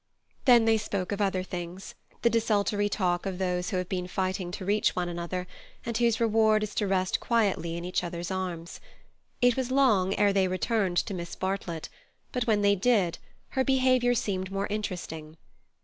[0.45, 4.65] Then they spoke of other things—the desultory talk of those who have been fighting to
[4.65, 5.45] reach one another,
[5.85, 8.79] and whose reward is to rest quietly in each other's arms.
[9.43, 11.87] It was long ere they returned to Miss Bartlett,
[12.31, 13.19] but when they did
[13.49, 15.37] her behaviour seemed more interesting.